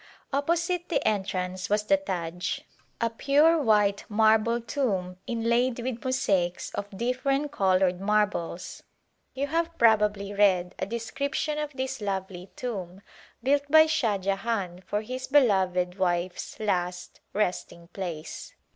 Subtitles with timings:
[0.33, 2.61] Opposite the entrance was the Taj,
[2.99, 8.01] a pure white mar ^^ General Work ble tomb inlaid with mosaics of different colored
[8.01, 8.81] mar bles.
[9.35, 13.03] You have probably read a description of this lovely tomb
[13.43, 18.55] built by Shah Jahan for his beloved w^ife's last resting place.